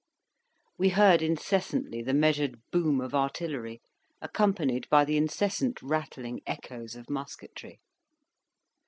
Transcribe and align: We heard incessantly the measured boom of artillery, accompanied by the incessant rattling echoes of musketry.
We 0.79 0.89
heard 0.89 1.21
incessantly 1.21 2.01
the 2.01 2.15
measured 2.15 2.59
boom 2.71 2.99
of 3.01 3.13
artillery, 3.13 3.83
accompanied 4.19 4.89
by 4.89 5.05
the 5.05 5.15
incessant 5.15 5.79
rattling 5.83 6.41
echoes 6.47 6.95
of 6.95 7.07
musketry. 7.07 7.79